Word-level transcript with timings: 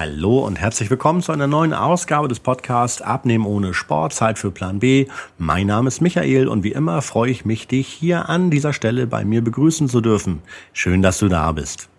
Hallo 0.00 0.46
und 0.46 0.56
herzlich 0.56 0.88
willkommen 0.88 1.20
zu 1.20 1.30
einer 1.30 1.46
neuen 1.46 1.74
Ausgabe 1.74 2.26
des 2.26 2.40
Podcasts 2.40 3.02
Abnehmen 3.02 3.44
ohne 3.44 3.74
Sport, 3.74 4.14
Zeit 4.14 4.38
für 4.38 4.50
Plan 4.50 4.78
B. 4.78 5.08
Mein 5.36 5.66
Name 5.66 5.88
ist 5.88 6.00
Michael 6.00 6.48
und 6.48 6.64
wie 6.64 6.72
immer 6.72 7.02
freue 7.02 7.30
ich 7.30 7.44
mich, 7.44 7.68
dich 7.68 7.88
hier 7.88 8.30
an 8.30 8.50
dieser 8.50 8.72
Stelle 8.72 9.06
bei 9.06 9.26
mir 9.26 9.44
begrüßen 9.44 9.90
zu 9.90 10.00
dürfen. 10.00 10.40
Schön, 10.72 11.02
dass 11.02 11.18
du 11.18 11.28
da 11.28 11.52
bist. 11.52 11.90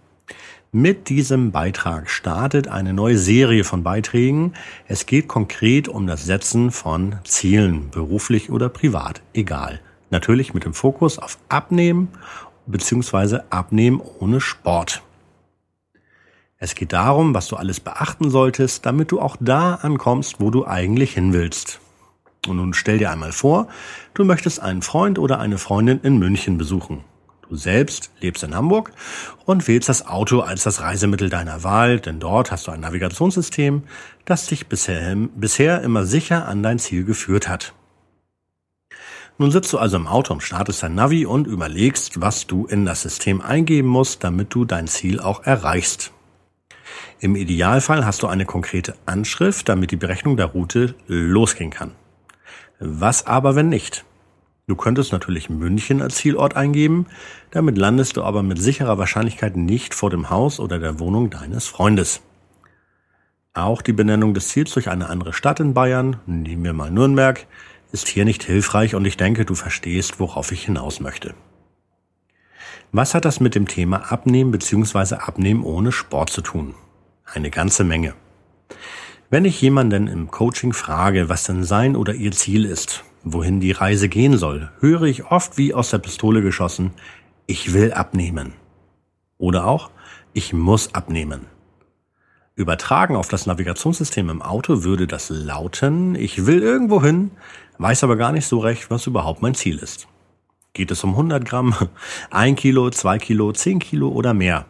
Mit 0.74 1.10
diesem 1.10 1.52
Beitrag 1.52 2.10
startet 2.10 2.70
eine 2.70 2.94
neue 2.94 3.18
Serie 3.18 3.66
von 3.66 3.84
Beiträgen. 3.84 4.54
Es 4.88 5.06
geht 5.06 5.28
konkret 5.28 5.90
um 5.90 6.08
das 6.08 6.24
Setzen 6.24 6.72
von 6.72 7.18
Zielen, 7.26 7.90
beruflich 7.90 8.50
oder 8.50 8.70
privat, 8.70 9.22
egal. 9.34 9.82
Natürlich 10.12 10.54
mit 10.54 10.64
dem 10.64 10.74
Fokus 10.74 11.20
auf 11.20 11.38
Abnehmen 11.50 12.08
bzw. 12.68 13.40
Abnehmen 13.50 14.00
ohne 14.20 14.40
Sport. 14.40 15.04
Es 16.58 16.74
geht 16.74 16.94
darum, 16.94 17.34
was 17.34 17.50
du 17.50 17.58
alles 17.58 17.82
beachten 17.82 18.30
solltest, 18.30 18.86
damit 18.86 19.12
du 19.12 19.20
auch 19.20 19.36
da 19.42 19.76
ankommst, 19.76 20.40
wo 20.40 20.52
du 20.52 20.66
eigentlich 20.66 21.16
hin 21.16 21.34
willst. 21.34 21.82
Und 22.48 22.56
nun 22.56 22.74
stell 22.74 22.98
dir 22.98 23.12
einmal 23.12 23.34
vor, 23.34 23.68
du 24.14 24.24
möchtest 24.24 24.62
einen 24.62 24.84
Freund 24.84 25.20
oder 25.20 25.38
eine 25.38 25.58
Freundin 25.58 26.00
in 26.02 26.18
München 26.18 26.58
besuchen. 26.58 27.04
Du 27.52 27.58
selbst 27.58 28.12
lebst 28.22 28.44
in 28.44 28.56
Hamburg 28.56 28.94
und 29.44 29.68
wählst 29.68 29.90
das 29.90 30.08
Auto 30.08 30.40
als 30.40 30.64
das 30.64 30.80
Reisemittel 30.80 31.30
deiner 31.30 31.66
Wahl, 31.66 32.00
denn 32.00 32.22
dort 32.22 32.50
hast 32.50 32.66
du 32.66 32.72
ein 32.72 32.80
Navigationssystem, 32.80 33.84
das 34.24 34.46
dich 34.46 34.68
bisher, 34.68 35.18
bisher 35.36 35.82
immer 35.82 36.06
sicher 36.06 36.48
an 36.48 36.64
dein 36.64 36.80
Ziel 36.80 37.04
geführt 37.04 37.50
hat. 37.50 37.74
Nun 39.38 39.52
sitzt 39.52 39.74
du 39.74 39.80
also 39.80 39.98
im 39.98 40.08
Auto 40.08 40.32
und 40.32 40.44
startest 40.44 40.82
dein 40.82 40.96
Navi 40.96 41.26
und 41.26 41.46
überlegst, 41.46 42.22
was 42.22 42.48
du 42.48 42.68
in 42.68 42.86
das 42.86 43.02
System 43.02 43.42
eingeben 43.42 43.90
musst, 43.90 44.24
damit 44.24 44.54
du 44.54 44.64
dein 44.64 44.88
Ziel 44.88 45.20
auch 45.20 45.44
erreichst. 45.44 46.14
Im 47.20 47.36
Idealfall 47.36 48.06
hast 48.06 48.24
du 48.24 48.28
eine 48.28 48.46
konkrete 48.46 48.96
Anschrift, 49.06 49.68
damit 49.68 49.92
die 49.92 49.98
Berechnung 49.98 50.38
der 50.38 50.46
Route 50.46 50.96
losgehen 51.08 51.70
kann. 51.70 51.92
Was 52.80 53.28
aber, 53.28 53.58
wenn 53.58 53.68
nicht? 53.68 54.06
Du 54.68 54.76
könntest 54.76 55.12
natürlich 55.12 55.50
München 55.50 56.02
als 56.02 56.16
Zielort 56.16 56.56
eingeben, 56.56 57.08
damit 57.50 57.78
landest 57.78 58.18
du 58.18 58.24
aber 58.24 58.44
mit 58.44 58.62
sicherer 58.62 58.98
Wahrscheinlichkeit 58.98 59.58
nicht 59.58 59.94
vor 59.94 60.10
dem 60.10 60.30
Haus 60.30 60.60
oder 60.60 60.80
der 60.80 61.00
Wohnung 61.00 61.30
deines 61.30 61.68
Freundes. 61.68 62.22
Auch 63.54 63.82
die 63.82 63.94
Benennung 63.94 64.34
des 64.34 64.48
Ziels 64.48 64.72
durch 64.72 64.90
eine 64.90 65.10
andere 65.10 65.34
Stadt 65.34 65.60
in 65.60 65.74
Bayern, 65.74 66.18
nehmen 66.26 66.64
wir 66.64 66.74
mal 66.74 66.92
Nürnberg, 66.92 67.46
ist 67.92 68.08
hier 68.08 68.24
nicht 68.24 68.44
hilfreich 68.44 68.96
und 68.96 69.06
ich 69.06 69.18
denke, 69.18 69.46
du 69.46 69.56
verstehst, 69.56 70.20
worauf 70.20 70.52
ich 70.52 70.64
hinaus 70.64 71.02
möchte. 71.02 71.34
Was 72.94 73.14
hat 73.14 73.26
das 73.26 73.40
mit 73.40 73.56
dem 73.56 73.68
Thema 73.68 74.12
Abnehmen 74.12 74.52
bzw. 74.52 75.16
Abnehmen 75.16 75.64
ohne 75.64 75.92
Sport 75.92 76.30
zu 76.30 76.42
tun? 76.42 76.76
eine 77.36 77.50
ganze 77.50 77.84
Menge. 77.84 78.14
Wenn 79.30 79.46
ich 79.46 79.62
jemanden 79.62 80.08
im 80.08 80.30
Coaching 80.30 80.74
frage, 80.74 81.30
was 81.30 81.46
denn 81.46 81.64
sein 81.64 81.96
oder 81.96 82.14
ihr 82.14 82.32
Ziel 82.32 82.66
ist, 82.66 83.04
wohin 83.24 83.60
die 83.60 83.72
Reise 83.72 84.10
gehen 84.10 84.38
soll, 84.38 84.70
höre 84.80 85.04
ich 85.04 85.26
oft 85.26 85.58
wie 85.58 85.74
aus 85.74 85.90
der 85.90 86.00
Pistole 86.00 86.42
geschossen, 86.42 86.92
ich 87.48 87.74
will 87.74 87.94
abnehmen. 87.94 88.54
Oder 89.38 89.66
auch, 89.66 89.92
ich 90.34 90.54
muss 90.54 90.94
abnehmen. 90.94 91.46
Übertragen 92.56 93.16
auf 93.16 93.28
das 93.28 93.46
Navigationssystem 93.46 94.30
im 94.30 94.42
Auto 94.42 94.84
würde 94.84 95.08
das 95.08 95.30
lauten, 95.30 96.16
ich 96.16 96.46
will 96.46 96.62
irgendwo 96.62 97.02
hin, 97.02 97.32
weiß 97.78 98.04
aber 98.04 98.18
gar 98.18 98.32
nicht 98.32 98.46
so 98.46 98.60
recht, 98.60 98.92
was 98.92 99.08
überhaupt 99.08 99.42
mein 99.42 99.56
Ziel 99.56 99.78
ist. 99.78 100.08
Geht 100.74 100.92
es 100.92 101.04
um 101.04 101.12
100 101.12 101.44
Gramm, 101.46 101.76
1 102.32 102.60
Kilo, 102.60 102.90
2 102.90 103.18
Kilo, 103.18 103.52
10 103.52 103.80
Kilo 103.80 104.10
oder 104.10 104.34
mehr? 104.34 104.66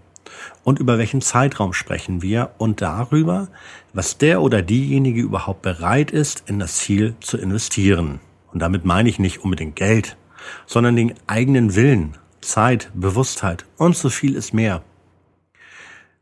und 0.63 0.79
über 0.79 0.97
welchen 0.97 1.22
Zeitraum 1.22 1.73
sprechen 1.73 2.22
wir 2.22 2.51
und 2.57 2.81
darüber, 2.81 3.47
was 3.94 4.17
der 4.17 4.41
oder 4.41 4.61
diejenige 4.61 5.22
überhaupt 5.22 5.61
bereit 5.61 6.11
ist, 6.11 6.44
in 6.47 6.59
das 6.59 6.78
Ziel 6.78 7.16
zu 7.19 7.38
investieren. 7.38 8.19
Und 8.53 8.59
damit 8.59 8.85
meine 8.85 9.09
ich 9.09 9.19
nicht 9.19 9.44
unbedingt 9.44 9.75
Geld, 9.75 10.17
sondern 10.66 10.95
den 10.95 11.13
eigenen 11.28 11.75
Willen, 11.75 12.17
Zeit, 12.41 12.91
Bewusstheit 12.94 13.66
und 13.78 13.95
so 13.95 14.09
viel 14.09 14.35
ist 14.35 14.53
mehr. 14.53 14.84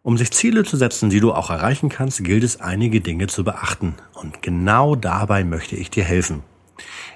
Um 0.01 0.17
sich 0.17 0.31
Ziele 0.31 0.63
zu 0.63 0.78
setzen, 0.78 1.09
die 1.09 1.19
du 1.19 1.34
auch 1.34 1.50
erreichen 1.50 1.89
kannst, 1.89 2.23
gilt 2.23 2.44
es 2.44 2.62
einige 2.62 3.01
Dinge 3.01 3.28
zu 3.28 3.44
beachten. 3.44 3.95
Und 4.13 4.41
genau 4.41 4.95
dabei 4.95 5.44
möchte 5.44 5.75
ich 5.75 5.89
dir 5.89 6.03
helfen. 6.03 6.44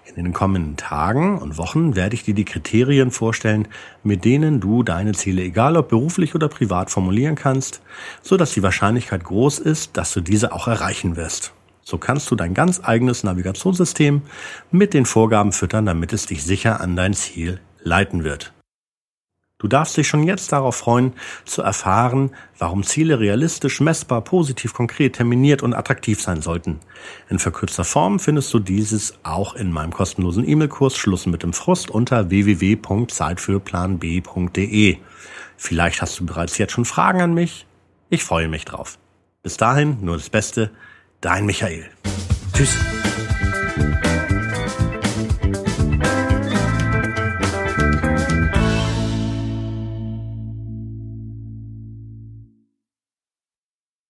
In 0.06 0.16
den 0.16 0.34
kommenden 0.34 0.76
Tagen 0.76 1.40
und 1.40 1.58
Wochen 1.58 1.96
werde 1.96 2.16
ich 2.16 2.24
dir 2.24 2.34
die 2.34 2.46
Kriterien 2.46 3.10
vorstellen, 3.10 3.68
mit 4.04 4.26
denen 4.26 4.60
du 4.60 4.84
deine 4.84 5.14
Ziele, 5.14 5.42
egal 5.42 5.78
ob 5.78 5.90
beruflich 5.90 6.36
oder 6.36 6.50
privat, 6.50 6.92
formulieren 6.92 7.36
kannst, 7.36 7.82
so 8.22 8.36
dass 8.36 8.54
die 8.54 8.64
Wahrscheinlichkeit 8.64 9.24
groß 9.24 9.60
ist, 9.60 9.96
dass 9.96 10.14
du 10.14 10.22
diese 10.22 10.52
auch 10.52 10.68
erreichen 10.68 11.16
wirst. 11.16 11.54
So 11.84 11.98
kannst 11.98 12.32
du 12.32 12.36
dein 12.36 12.54
ganz 12.54 12.82
eigenes 12.84 13.24
Navigationssystem 13.24 14.22
mit 14.72 14.94
den 14.94 15.06
Vorgaben 15.06 15.52
füttern, 15.52 15.86
damit 15.86 16.14
es 16.14 16.26
dich 16.26 16.44
sicher 16.44 16.82
an 16.82 16.96
dein 16.96 17.14
Ziel 17.14 17.60
leiten 17.82 18.24
wird. 18.24 18.54
Du 19.64 19.68
darfst 19.70 19.96
dich 19.96 20.10
schon 20.10 20.24
jetzt 20.24 20.52
darauf 20.52 20.76
freuen, 20.76 21.14
zu 21.46 21.62
erfahren, 21.62 22.32
warum 22.58 22.84
Ziele 22.84 23.22
realistisch, 23.22 23.80
messbar, 23.80 24.22
positiv, 24.22 24.74
konkret, 24.74 25.16
terminiert 25.16 25.64
und 25.64 25.74
attraktiv 25.74 26.22
sein 26.22 26.42
sollten. 26.42 26.82
In 27.30 27.40
verkürzter 27.40 27.86
Form 27.86 28.20
findest 28.20 28.54
du 28.54 28.60
dieses 28.60 29.14
auch 29.24 29.56
in 29.56 29.72
meinem 29.72 29.94
kostenlosen 29.94 30.46
E-Mail-Kurs 30.46 30.98
Schluss 30.98 31.28
mit 31.28 31.44
dem 31.44 31.54
Frust 31.54 31.90
unter 31.90 32.30
www.zeitfürplanb.de. 32.30 34.98
Vielleicht 35.56 36.02
hast 36.02 36.20
du 36.20 36.26
bereits 36.26 36.58
jetzt 36.58 36.74
schon 36.74 36.84
Fragen 36.84 37.22
an 37.22 37.34
mich. 37.34 37.66
Ich 38.10 38.26
freue 38.26 38.50
mich 38.50 38.66
drauf. 38.66 39.00
Bis 39.44 39.56
dahin 39.56 40.00
nur 40.02 40.18
das 40.18 40.30
Beste, 40.30 40.72
dein 41.24 41.46
Michael. 41.46 41.90
Tschüss. 42.54 42.76